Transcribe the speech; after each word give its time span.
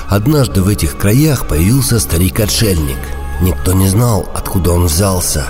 Однажды 0.08 0.62
в 0.62 0.68
этих 0.68 0.96
краях 0.96 1.46
появился 1.46 1.98
старик-отшельник. 1.98 2.98
Никто 3.40 3.72
не 3.72 3.88
знал, 3.88 4.28
откуда 4.34 4.72
он 4.72 4.86
взялся. 4.86 5.46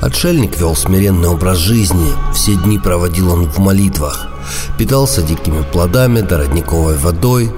Отшельник 0.00 0.58
вел 0.58 0.74
смиренный 0.74 1.28
образ 1.28 1.58
жизни, 1.58 2.12
все 2.34 2.54
дни 2.56 2.78
проводил 2.78 3.32
он 3.32 3.48
в 3.48 3.58
молитвах. 3.58 4.28
Питался 4.78 5.22
дикими 5.22 5.62
плодами 5.62 6.22
да 6.22 6.38
родниковой 6.38 6.96
водой. 6.96 7.52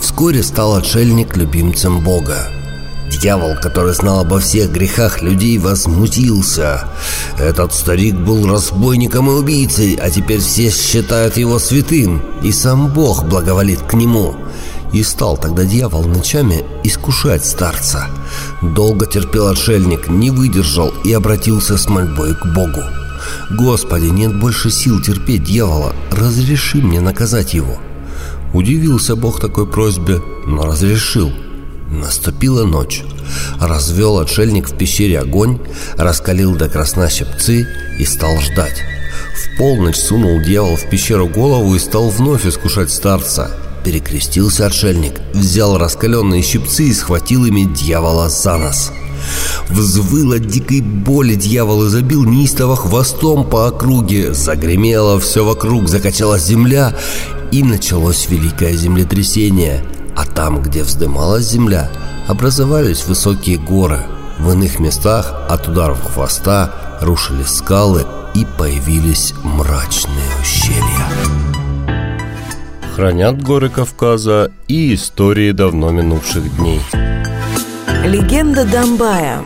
Вскоре 0.00 0.42
стал 0.42 0.76
отшельник 0.76 1.36
любимцем 1.36 2.00
Бога. 2.00 2.48
Дьявол, 3.10 3.56
который 3.60 3.94
знал 3.94 4.20
обо 4.20 4.38
всех 4.38 4.70
грехах 4.70 5.22
людей, 5.22 5.58
возмутился. 5.58 6.84
Этот 7.38 7.72
старик 7.72 8.14
был 8.14 8.46
разбойником 8.46 9.30
и 9.30 9.34
убийцей, 9.34 9.98
а 10.00 10.10
теперь 10.10 10.40
все 10.40 10.70
считают 10.70 11.36
его 11.36 11.58
святым, 11.58 12.22
и 12.42 12.52
сам 12.52 12.92
Бог 12.92 13.24
благоволит 13.24 13.80
к 13.82 13.94
нему. 13.94 14.36
И 14.92 15.02
стал 15.02 15.36
тогда 15.36 15.64
дьявол 15.64 16.04
ночами 16.04 16.64
искушать 16.84 17.44
старца. 17.44 18.06
Долго 18.62 19.06
терпел 19.06 19.48
отшельник, 19.48 20.08
не 20.08 20.30
выдержал 20.30 20.92
и 21.04 21.12
обратился 21.12 21.76
с 21.76 21.88
мольбой 21.88 22.34
к 22.34 22.46
Богу. 22.54 22.82
«Господи, 23.50 24.06
нет 24.06 24.38
больше 24.38 24.70
сил 24.70 25.00
терпеть 25.00 25.44
дьявола, 25.44 25.92
разреши 26.12 26.78
мне 26.78 27.00
наказать 27.00 27.54
его». 27.54 27.78
Удивился 28.54 29.16
Бог 29.16 29.40
такой 29.40 29.66
просьбе, 29.66 30.20
но 30.46 30.64
разрешил– 30.64 31.32
Наступила 31.90 32.64
ночь. 32.64 33.02
Развел 33.58 34.18
отшельник 34.18 34.68
в 34.68 34.76
пещере 34.76 35.20
огонь, 35.20 35.58
раскалил 35.96 36.54
до 36.54 36.68
красна 36.68 37.08
щипцы 37.08 37.66
и 37.98 38.04
стал 38.04 38.38
ждать. 38.40 38.82
В 39.34 39.58
полночь 39.58 39.96
сунул 39.96 40.40
дьявол 40.42 40.76
в 40.76 40.88
пещеру 40.90 41.28
голову 41.28 41.74
и 41.74 41.78
стал 41.78 42.10
вновь 42.10 42.46
искушать 42.46 42.90
старца. 42.90 43.50
Перекрестился 43.84 44.66
отшельник, 44.66 45.14
взял 45.32 45.78
раскаленные 45.78 46.42
щипцы 46.42 46.84
и 46.84 46.92
схватил 46.92 47.46
ими 47.46 47.62
дьявола 47.62 48.28
за 48.28 48.58
нос. 48.58 48.92
Взвыл 49.70 50.34
от 50.34 50.46
дикой 50.46 50.80
боли 50.82 51.34
дьявол 51.34 51.86
и 51.86 51.88
забил 51.88 52.24
неистово 52.24 52.76
хвостом 52.76 53.48
по 53.48 53.66
округе. 53.66 54.34
Загремело 54.34 55.18
все 55.20 55.44
вокруг, 55.44 55.88
закачалась 55.88 56.44
земля, 56.44 56.94
и 57.50 57.62
началось 57.62 58.28
великое 58.28 58.74
землетрясение– 58.74 59.82
а 60.18 60.24
там, 60.24 60.60
где 60.60 60.82
вздымалась 60.82 61.44
земля, 61.44 61.88
образовались 62.26 63.06
высокие 63.06 63.56
горы. 63.56 64.00
В 64.40 64.50
иных 64.52 64.80
местах 64.80 65.32
от 65.48 65.68
ударов 65.68 66.02
хвоста 66.12 66.98
рушились 67.00 67.54
скалы 67.54 68.04
и 68.34 68.44
появились 68.58 69.32
мрачные 69.44 70.28
ущелья. 70.42 71.06
Хранят 72.96 73.40
горы 73.40 73.68
Кавказа 73.68 74.50
и 74.66 74.92
истории 74.92 75.52
давно 75.52 75.92
минувших 75.92 76.56
дней. 76.56 76.80
Легенда 78.04 78.64
Дамбая 78.64 79.44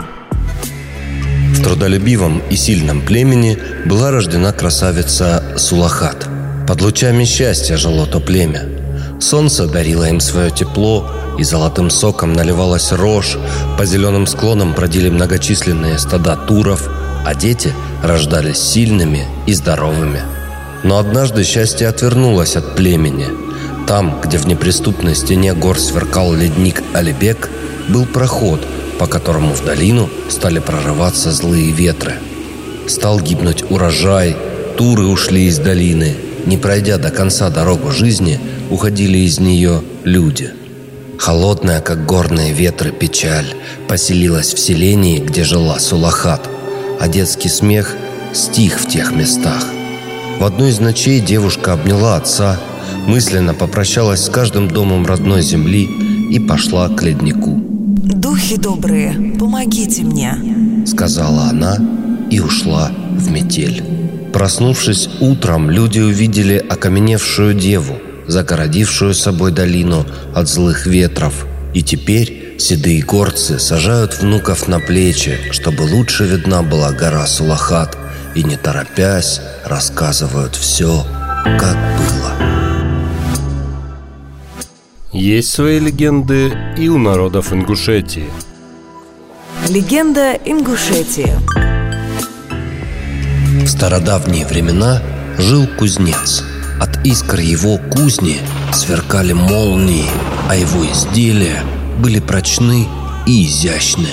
В 1.55 1.63
трудолюбивом 1.63 2.41
и 2.49 2.57
сильном 2.57 3.03
племени 3.03 3.59
была 3.85 4.11
рождена 4.11 4.53
красавица 4.53 5.45
Сулахат. 5.59 6.27
Под 6.67 6.81
лучами 6.81 7.25
счастья 7.25 7.77
жило 7.77 8.07
то 8.07 8.21
племя– 8.21 8.63
Солнце 9.23 9.67
дарило 9.67 10.09
им 10.09 10.19
свое 10.19 10.51
тепло, 10.51 11.09
и 11.39 11.45
золотым 11.45 11.91
соком 11.91 12.33
наливалась 12.33 12.91
рожь, 12.91 13.39
по 13.79 13.87
зеленым 13.87 14.27
склонам 14.27 14.73
бродили 14.75 15.11
многочисленные 15.11 15.97
стада 15.99 16.37
туров, 16.37 16.91
а 17.25 17.35
дети 17.37 17.73
рождались 18.03 18.59
сильными 18.59 19.25
и 19.47 19.55
здоровыми. 19.55 20.23
Но 20.83 20.99
однажды 20.99 21.45
счастье 21.45 21.87
отвернулось 21.87 22.57
от 22.57 22.75
племени. 22.75 23.29
Там, 23.87 24.21
где 24.21 24.39
в 24.39 24.47
неприступной 24.49 25.15
стене 25.15 25.55
гор 25.55 25.79
сверкал 25.79 26.35
ледник 26.35 26.83
Алибек, 26.93 27.49
был 27.89 28.07
проход, 28.07 28.67
по 28.99 29.07
которому 29.07 29.55
в 29.55 29.65
долину 29.65 30.11
стали 30.29 30.59
прорываться 30.59 31.31
злые 31.31 31.71
ветры. 31.71 32.15
Стал 32.89 33.21
гибнуть 33.21 33.63
урожай, 33.71 34.37
туры 34.77 35.07
ушли 35.07 35.45
из 35.45 35.59
долины. 35.59 36.17
Не 36.45 36.59
пройдя 36.59 36.99
до 36.99 37.11
конца 37.11 37.51
дорогу 37.51 37.93
жизни, 37.93 38.41
уходили 38.73 39.19
из 39.19 39.39
нее 39.39 39.83
люди. 40.03 40.51
Холодная, 41.19 41.81
как 41.81 42.07
горные 42.07 42.53
ветры, 42.53 42.91
печаль 42.91 43.55
поселилась 43.87 44.55
в 44.55 44.59
селении, 44.59 45.19
где 45.19 45.45
жила 45.45 45.79
Сулахат, 45.79 46.49
а 46.99 47.07
детский 47.07 47.51
смех 47.51 47.95
стих 48.33 48.81
в 48.81 48.89
тех 48.89 49.13
местах. 49.13 49.65
В 50.41 50.45
одну 50.45 50.67
из 50.67 50.81
ночей 50.81 51.21
девушка 51.21 51.75
обняла 51.75 52.17
отца, 52.17 52.59
мысленно 53.07 53.53
попрощалась 53.53 54.25
с 54.25 54.31
каждым 54.31 54.69
домом 54.69 55.07
родной 55.07 55.43
земли 55.43 55.85
и 56.31 56.41
пошла 56.41 56.89
к 56.89 57.03
леднику. 57.03 57.61
«Духи 57.63 58.57
добрые, 58.57 59.37
помогите 59.39 60.03
мне»,— 60.03 60.35
сказала 60.87 61.45
она 61.45 61.77
и 62.31 62.41
ушла 62.41 62.91
в 63.11 63.31
метель. 63.31 63.85
Проснувшись 64.33 65.11
утром, 65.21 65.71
люди 65.71 66.01
увидели 66.01 66.57
окаменевшую 66.57 67.53
деву— 67.53 67.99
загородившую 68.27 69.15
собой 69.15 69.53
долину 69.53 70.07
от 70.35 70.49
злых 70.49 70.87
ветров. 70.87 71.47
И 71.75 71.83
теперь 71.83 72.57
седые 72.59 73.03
горцы 73.03 73.59
сажают 73.59 74.21
внуков 74.21 74.69
на 74.69 74.79
плечи, 74.81 75.39
чтобы 75.51 75.83
лучше 75.83 76.25
видна 76.25 76.63
была 76.63 76.93
гора 76.93 77.27
Сулахат, 77.27 77.97
и 78.35 78.45
не 78.45 78.57
торопясь 78.57 79.41
рассказывают 79.65 80.57
все, 80.57 81.07
как 81.59 81.77
было. 81.99 82.33
Есть 85.13 85.51
свои 85.51 85.79
легенды 85.79 86.53
и 86.79 86.89
у 86.89 86.99
народов 86.99 87.53
Ингушетии. 87.53 88.31
Легенда 89.69 90.33
Ингушетии 90.45 91.33
В 93.63 93.69
стародавние 93.69 94.47
времена 94.47 95.03
жил 95.39 95.67
кузнец– 95.79 96.45
от 96.83 97.07
искр 97.07 97.39
его 97.39 97.79
кузни 97.79 98.41
сверкали 98.73 99.33
молнии, 99.33 100.11
а 100.49 100.57
его 100.57 100.85
изделия 100.85 101.63
были 102.01 102.19
прочны 102.19 102.89
и 103.25 103.47
изящны. 103.47 104.09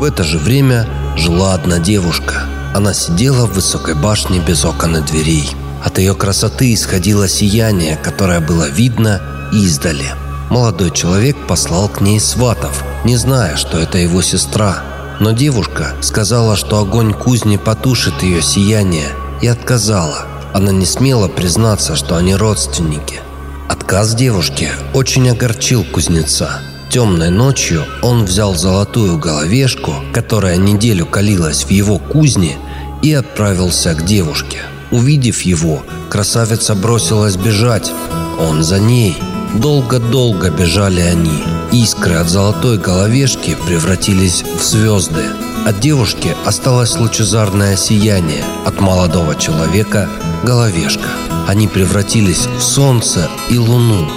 В 0.00 0.02
это 0.02 0.24
же 0.24 0.38
время 0.38 0.88
жила 1.16 1.54
одна 1.54 1.78
девушка. 1.78 2.42
Она 2.74 2.92
сидела 2.92 3.46
в 3.46 3.54
высокой 3.54 3.94
башне 3.94 4.40
без 4.40 4.64
окон 4.64 4.96
и 4.96 5.00
дверей. 5.00 5.48
От 5.84 5.98
ее 5.98 6.16
красоты 6.16 6.74
исходило 6.74 7.28
сияние, 7.28 7.96
которое 7.96 8.40
было 8.40 8.68
видно 8.68 9.22
издали. 9.52 10.06
Молодой 10.50 10.90
человек 10.90 11.36
послал 11.46 11.88
к 11.88 12.00
ней 12.00 12.18
сватов, 12.18 12.82
не 13.04 13.16
зная, 13.16 13.54
что 13.54 13.78
это 13.78 13.98
его 13.98 14.22
сестра. 14.22 14.82
Но 15.20 15.30
девушка 15.30 15.92
сказала, 16.00 16.56
что 16.56 16.80
огонь 16.80 17.14
кузни 17.14 17.58
потушит 17.58 18.24
ее 18.24 18.42
сияние, 18.42 19.06
и 19.40 19.46
отказала. 19.46 20.37
Она 20.58 20.72
не 20.72 20.86
смела 20.86 21.28
признаться, 21.28 21.94
что 21.94 22.16
они 22.16 22.34
родственники. 22.34 23.20
Отказ 23.68 24.16
девушки 24.16 24.72
очень 24.92 25.30
огорчил 25.30 25.84
кузнеца. 25.84 26.62
Темной 26.90 27.30
ночью 27.30 27.84
он 28.02 28.24
взял 28.24 28.56
золотую 28.56 29.18
головешку, 29.18 29.94
которая 30.12 30.56
неделю 30.56 31.06
калилась 31.06 31.62
в 31.62 31.70
его 31.70 32.00
кузне, 32.00 32.56
и 33.02 33.12
отправился 33.12 33.94
к 33.94 34.04
девушке. 34.04 34.58
Увидев 34.90 35.42
его, 35.42 35.84
красавица 36.10 36.74
бросилась 36.74 37.36
бежать. 37.36 37.92
Он 38.40 38.64
за 38.64 38.80
ней. 38.80 39.16
Долго-долго 39.54 40.50
бежали 40.50 41.02
они. 41.02 41.44
Искры 41.70 42.14
от 42.14 42.28
золотой 42.28 42.78
головешки 42.78 43.56
превратились 43.68 44.42
в 44.42 44.64
звезды. 44.64 45.22
От 45.64 45.78
девушки 45.78 46.34
осталось 46.44 46.96
лучезарное 46.96 47.76
сияние, 47.76 48.42
от 48.66 48.80
молодого 48.80 49.36
человека– 49.36 50.08
головешка. 50.44 51.08
Они 51.46 51.68
превратились 51.68 52.46
в 52.46 52.60
солнце 52.60 53.28
и 53.50 53.58
луну. 53.58 54.08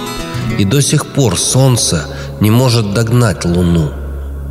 И 0.58 0.64
до 0.64 0.82
сих 0.82 1.06
пор 1.06 1.38
солнце 1.38 2.06
не 2.40 2.50
может 2.50 2.94
догнать 2.94 3.44
луну. 3.44 3.90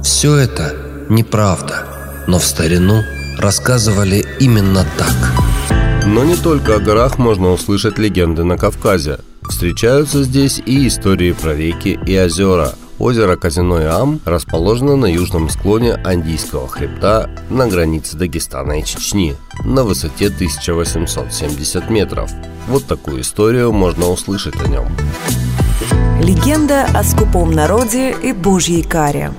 Все 0.03 0.35
это 0.35 0.75
неправда, 1.09 1.85
но 2.27 2.39
в 2.39 2.45
старину 2.45 3.03
рассказывали 3.38 4.25
именно 4.39 4.85
так. 4.97 6.06
Но 6.06 6.23
не 6.23 6.35
только 6.35 6.75
о 6.75 6.79
горах 6.79 7.18
можно 7.18 7.51
услышать 7.51 7.97
легенды 8.00 8.44
на 8.44 8.57
Кавказе. 8.57 9.19
Встречаются 9.47 10.24
здесь 10.24 10.62
и 10.65 10.88
истории 10.88 11.33
про 11.33 11.53
реки 11.53 12.00
и 12.06 12.17
озера. 12.17 12.74
Озеро 13.01 13.36
Казиной 13.36 13.88
Ам 13.88 14.19
расположено 14.25 14.95
на 14.95 15.07
южном 15.07 15.50
склоне 15.50 15.95
Андийского 15.95 16.68
хребта 16.68 17.31
на 17.50 17.68
границе 17.68 18.15
Дагестана 18.15 18.80
и 18.80 18.83
Чечни 18.86 19.36
на 19.65 19.83
высоте 19.83 20.27
1870 20.27 21.89
метров. 21.89 22.30
Вот 22.68 22.86
такую 22.86 23.21
историю 23.21 23.71
можно 23.71 24.07
услышать 24.07 24.53
о 24.63 24.68
нем. 24.68 24.86
Легенда 26.21 26.83
о 26.94 27.03
скупом 27.03 27.51
народе 27.51 28.15
и 28.21 28.33
божьей 28.33 28.83
каре. 28.83 29.31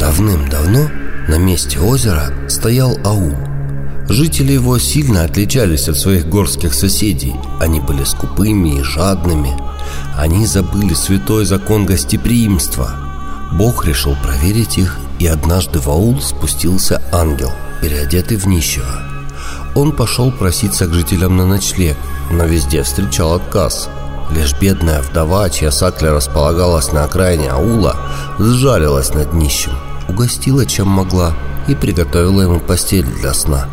Давным-давно 0.00 0.88
на 1.28 1.36
месте 1.36 1.78
озера 1.78 2.32
стоял 2.48 2.96
аул. 3.04 3.34
Жители 4.08 4.52
его 4.52 4.78
сильно 4.78 5.24
отличались 5.24 5.88
от 5.88 5.96
своих 5.96 6.28
горских 6.28 6.74
соседей. 6.74 7.34
Они 7.60 7.80
были 7.80 8.04
скупыми 8.04 8.78
и 8.78 8.82
жадными. 8.82 9.56
Они 10.16 10.46
забыли 10.46 10.94
святой 10.94 11.44
закон 11.44 11.86
гостеприимства. 11.86 12.90
Бог 13.52 13.84
решил 13.86 14.16
проверить 14.22 14.78
их, 14.78 14.98
и 15.18 15.26
однажды 15.26 15.78
в 15.78 15.88
аул 15.88 16.20
спустился 16.20 17.02
ангел, 17.12 17.50
переодетый 17.80 18.36
в 18.36 18.46
нищего. 18.46 19.02
Он 19.74 19.92
пошел 19.92 20.30
проситься 20.30 20.86
к 20.86 20.94
жителям 20.94 21.36
на 21.36 21.46
ночлег, 21.46 21.96
но 22.30 22.44
везде 22.44 22.82
встречал 22.82 23.34
отказ. 23.34 23.88
Лишь 24.30 24.58
бедная 24.58 25.02
вдова, 25.02 25.48
чья 25.50 25.70
сакля 25.70 26.12
располагалась 26.12 26.92
на 26.92 27.04
окраине 27.04 27.50
аула, 27.50 27.96
сжалилась 28.38 29.14
над 29.14 29.32
нищим– 29.34 29.72
угостила 30.08 30.66
чем 30.66 30.88
могла 30.88 31.34
и 31.68 31.74
приготовила 31.74 32.42
ему 32.42 32.60
постель 32.60 33.06
для 33.06 33.34
сна. 33.34 33.68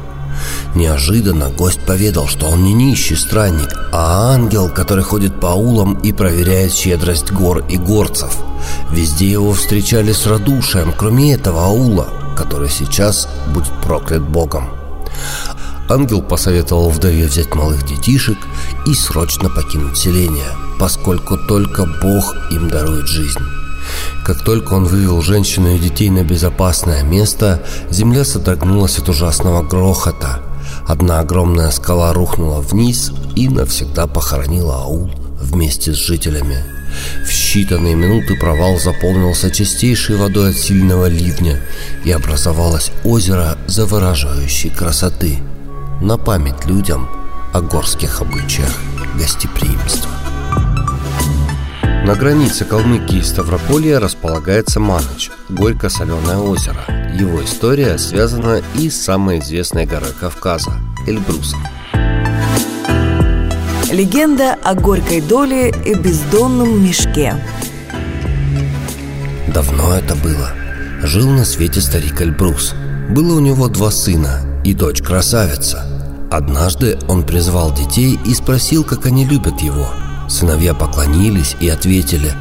Неожиданно 0.76 1.50
гость 1.50 1.82
поведал, 1.86 2.28
что 2.28 2.48
он 2.48 2.64
не 2.64 2.74
нищий 2.74 3.16
странник, 3.16 3.74
а 3.92 4.34
ангел, 4.34 4.70
который 4.70 5.04
ходит 5.04 5.40
по 5.40 5.52
аулам 5.52 5.96
и 5.96 6.12
проверяет 6.12 6.74
щедрость 6.74 7.32
гор 7.32 7.64
и 7.70 7.78
горцев. 7.78 8.38
Везде 8.92 9.30
его 9.30 9.54
встречали 9.54 10.12
с 10.12 10.26
радушием, 10.28 10.94
кроме 10.96 11.34
этого 11.34 11.66
аула, 11.66 12.08
который 12.38 12.70
сейчас 12.70 13.28
будет 13.54 13.72
проклят 13.84 14.22
Богом. 14.22 14.70
Ангел 15.90 16.22
посоветовал 16.22 16.90
вдове 16.90 17.26
взять 17.26 17.56
малых 17.56 17.84
детишек 17.84 18.38
и 18.86 18.94
срочно 18.94 19.50
покинуть 19.50 19.98
селение, 19.98 20.52
поскольку 20.80 21.36
только 21.36 21.86
Бог 22.02 22.36
им 22.52 22.70
дарует 22.70 23.08
жизнь. 23.08 23.59
Как 24.30 24.44
только 24.44 24.74
он 24.74 24.86
вывел 24.86 25.24
женщину 25.24 25.74
и 25.74 25.80
детей 25.80 26.12
на 26.12 26.24
безопасное 26.24 27.02
место, 27.02 27.64
земля 27.90 28.24
содрогнулась 28.24 29.00
от 29.00 29.10
ужасного 29.10 29.64
грохота. 29.64 30.44
Одна 30.88 31.20
огромная 31.20 31.72
скала 31.72 32.14
рухнула 32.14 32.62
вниз 32.62 33.12
и 33.36 33.50
навсегда 33.50 34.06
похоронила 34.06 34.84
аул 34.84 35.10
вместе 35.42 35.94
с 35.94 35.96
жителями. 35.96 36.64
В 37.26 37.30
считанные 37.32 37.96
минуты 37.96 38.36
провал 38.36 38.78
заполнился 38.78 39.50
чистейшей 39.50 40.16
водой 40.16 40.52
от 40.52 40.58
сильного 40.58 41.08
ливня 41.08 41.60
и 42.06 42.12
образовалось 42.12 42.92
озеро 43.04 43.58
завораживающей 43.66 44.70
красоты 44.70 45.40
на 46.02 46.20
память 46.20 46.68
людям 46.68 47.10
о 47.52 47.62
горских 47.62 48.22
обычаях 48.22 48.78
гостеприимства. 49.18 50.19
На 52.10 52.16
границе 52.16 52.66
Калмыкии 52.66 53.20
и 53.20 53.22
Ставрополья 53.22 54.00
располагается 54.00 54.80
Маныч, 54.80 55.30
горько-соленое 55.48 56.40
озеро. 56.40 56.84
Его 57.14 57.44
история 57.44 58.00
связана 58.00 58.64
и 58.74 58.90
с 58.90 59.00
самой 59.00 59.38
известной 59.38 59.86
горой 59.86 60.10
Кавказа– 60.20 60.72
Эльбрусом. 61.08 61.60
Легенда 63.92 64.56
о 64.64 64.74
горькой 64.74 65.22
доле 65.22 65.70
и 65.70 65.94
бездонном 65.94 66.84
мешке. 66.84 67.36
Давно 69.54 69.94
это 69.94 70.16
было. 70.16 70.50
Жил 71.04 71.30
на 71.30 71.46
свете 71.46 71.80
старик 71.80 72.24
Эльбрус. 72.24 72.74
Было 73.12 73.36
у 73.36 73.40
него 73.40 73.68
два 73.68 73.92
сына 73.92 74.42
и 74.66 74.74
дочь 74.74 75.04
красавица. 75.04 75.86
Однажды 76.32 76.98
он 77.08 77.22
призвал 77.22 77.72
детей 77.72 78.20
и 78.26 78.34
спросил, 78.34 78.84
как 78.84 79.06
они 79.06 79.26
любят 79.26 79.62
его– 79.62 79.88
Сыновья 80.30 80.74
поклонились 80.74 81.58
и 81.60 81.68
ответили 81.68 82.34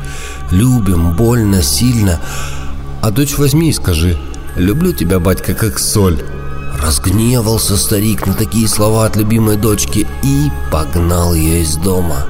«Любим, 0.51 1.17
больно, 1.17 1.63
сильно». 1.63 2.21
А 3.03 3.11
дочь 3.11 3.39
возьми 3.39 3.71
и 3.71 3.73
скажи 3.73 4.19
«Люблю 4.57 4.93
тебя, 4.93 5.19
батька, 5.19 5.55
как 5.55 5.79
соль». 5.79 6.23
Разгневался 6.81 7.77
старик 7.77 8.27
на 8.27 8.35
такие 8.35 8.69
слова 8.69 9.07
от 9.07 9.17
любимой 9.17 9.57
дочки 9.57 10.07
и 10.23 10.51
погнал 10.71 11.35
ее 11.35 11.63
из 11.63 11.77
дома. 11.77 12.27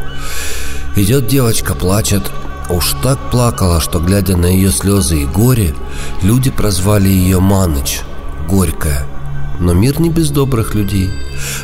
Идет 0.96 1.26
девочка, 1.26 1.74
плачет. 1.74 2.22
Уж 2.70 2.94
так 3.02 3.18
плакала, 3.30 3.80
что, 3.80 3.98
глядя 3.98 4.36
на 4.36 4.46
ее 4.46 4.70
слезы 4.70 5.22
и 5.22 5.26
горе, 5.26 5.74
люди 6.22 6.50
прозвали 6.50 7.08
ее 7.08 7.40
Маныч, 7.40 8.00
горькая– 8.48 9.06
но 9.60 9.72
мир 9.72 10.00
не 10.00 10.10
без 10.10 10.30
добрых 10.30 10.74
людей. 10.74 11.10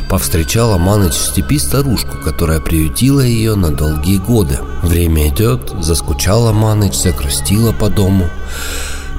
Повстречала 0.09 0.77
Маныч 0.77 1.13
в 1.13 1.25
степи 1.27 1.57
старушку, 1.57 2.17
которая 2.23 2.59
приютила 2.59 3.21
ее 3.21 3.55
на 3.55 3.71
долгие 3.71 4.17
годы. 4.17 4.59
Время 4.83 5.29
идет, 5.29 5.73
заскучала 5.81 6.51
Маныч, 6.51 6.95
закрустила 6.95 7.71
по 7.71 7.89
дому. 7.89 8.29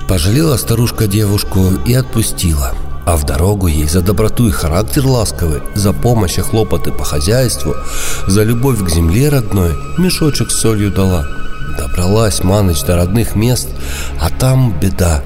Пожалела 0.08 0.56
старушка 0.56 1.06
девушку 1.06 1.72
и 1.86 1.94
отпустила. 1.94 2.74
А 3.04 3.16
в 3.16 3.24
дорогу 3.24 3.68
ей 3.68 3.86
за 3.86 4.00
доброту 4.00 4.48
и 4.48 4.50
характер 4.50 5.06
ласковый, 5.06 5.62
за 5.74 5.92
помощь 5.92 6.38
и 6.38 6.40
хлопоты 6.40 6.90
по 6.90 7.04
хозяйству, 7.04 7.74
за 8.26 8.42
любовь 8.42 8.82
к 8.84 8.88
земле 8.88 9.28
родной 9.28 9.76
мешочек 9.96 10.50
с 10.50 10.60
солью 10.60 10.90
дала. 10.90 11.24
Добралась 11.78 12.42
Маныч 12.42 12.82
до 12.82 12.96
родных 12.96 13.36
мест, 13.36 13.68
а 14.20 14.28
там 14.28 14.74
беда. 14.80 15.22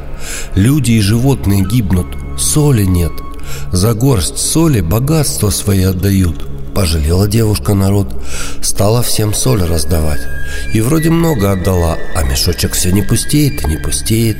Люди 0.54 0.92
и 0.92 1.00
животные 1.00 1.64
гибнут, 1.64 2.09
соли 2.37 2.85
нет– 2.85 3.12
за 3.73 3.95
горсть 3.95 4.38
соли 4.38 4.80
богатство 4.80 5.50
свои 5.50 5.83
отдают. 5.83 6.47
Пожалела 6.75 7.26
девушка 7.26 7.75
народ, 7.75 8.14
стала 8.62 9.02
всем 9.02 9.35
соль 9.35 9.62
раздавать. 9.62 10.21
И 10.73 10.80
вроде 10.80 11.11
много 11.11 11.52
отдала, 11.52 11.97
а 12.14 12.23
мешочек 12.23 12.73
все 12.73 12.92
не 12.92 13.02
пустеет 13.02 13.64
и 13.64 13.69
не 13.69 13.76
пустеет. 13.76 14.38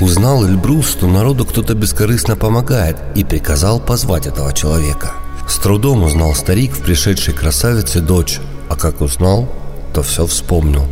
Узнал 0.00 0.46
Эльбрус, 0.46 0.88
что 0.88 1.06
народу 1.08 1.44
кто-то 1.44 1.74
бескорыстно 1.74 2.36
помогает, 2.36 2.96
и 3.14 3.24
приказал 3.24 3.80
позвать 3.80 4.26
этого 4.26 4.52
человека. 4.52 5.12
С 5.48 5.56
трудом 5.58 6.02
узнал 6.02 6.34
старик 6.34 6.72
в 6.72 6.82
пришедшей 6.82 7.34
красавице 7.34 8.00
дочь, 8.00 8.38
а 8.68 8.76
как 8.76 9.00
узнал, 9.00 9.48
то 9.94 10.02
все 10.02 10.26
вспомнил. 10.26 10.86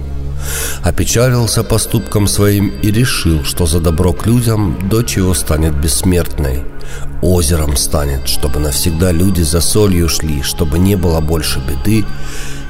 Опечалился 0.83 1.63
поступком 1.65 2.27
своим 2.27 2.69
и 2.83 2.91
решил, 2.91 3.45
что 3.45 3.67
за 3.67 3.81
добро 3.81 4.13
к 4.13 4.27
людям 4.27 4.89
дочь 4.89 5.17
его 5.17 5.35
станет 5.35 5.75
бессмертной– 5.75 6.65
озером 7.23 7.77
станет, 7.77 8.29
чтобы 8.29 8.61
навсегда 8.61 9.13
люди 9.13 9.43
за 9.43 9.61
солью 9.61 10.09
шли, 10.09 10.43
чтобы 10.43 10.79
не 10.79 10.97
было 10.97 11.21
больше 11.21 11.61
беды, 11.61 12.05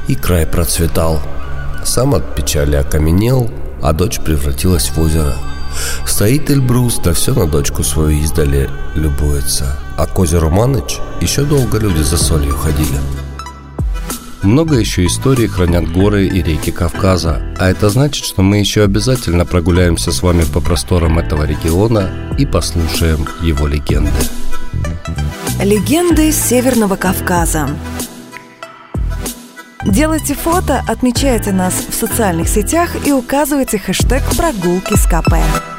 и 0.08 0.14
край 0.14 0.46
процветал. 0.46 1.20
Сам 1.84 2.14
от 2.14 2.34
печали 2.34 2.76
окаменел, 2.76 3.50
а 3.82 3.92
дочь 3.92 4.20
превратилась 4.20 4.88
в 4.88 5.00
озеро. 5.00 5.34
Стоит 6.06 6.50
Эльбрус, 6.50 7.00
да 7.04 7.12
все 7.12 7.34
на 7.34 7.46
дочку 7.46 7.82
свою 7.82 8.22
издали 8.22 8.70
любуется. 8.94 9.76
А 9.96 10.06
к 10.06 10.18
озеру 10.18 10.50
Маныч 10.50 10.98
еще 11.20 11.44
долго 11.44 11.78
люди 11.78 12.02
за 12.02 12.16
солью 12.16 12.56
ходили. 12.56 12.98
Много 14.46 14.76
еще 14.76 15.04
историй 15.06 15.48
хранят 15.48 15.90
горы 15.90 16.28
и 16.28 16.40
реки 16.40 16.70
Кавказа, 16.70 17.42
а 17.58 17.68
это 17.68 17.88
значит, 17.88 18.24
что 18.24 18.42
мы 18.42 18.58
еще 18.58 18.84
обязательно 18.84 19.44
прогуляемся 19.44 20.12
с 20.12 20.22
вами 20.22 20.44
по 20.44 20.60
просторам 20.60 21.18
этого 21.18 21.42
региона 21.42 22.12
и 22.38 22.46
послушаем 22.46 23.26
его 23.42 23.66
легенды. 23.66 24.12
Легенды 25.60 26.30
Северного 26.30 26.94
Кавказа. 26.94 27.68
Делайте 29.84 30.34
фото, 30.34 30.80
отмечайте 30.86 31.50
нас 31.50 31.74
в 31.88 31.92
социальных 31.92 32.48
сетях 32.48 33.04
и 33.04 33.10
указывайте 33.10 33.78
хэштег 33.78 34.22
«Прогулки 34.36 34.94
с 34.94 35.06
КП». 35.06 35.75